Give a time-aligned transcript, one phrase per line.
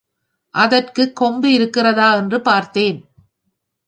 [0.49, 3.05] அதற்குக் கொம்பு இருக்கிறதா என்று பார்த்தேன்.